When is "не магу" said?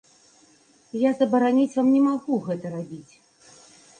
1.97-2.33